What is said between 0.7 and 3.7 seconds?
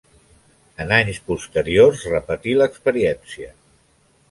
En anys posteriors repetí l'experiència.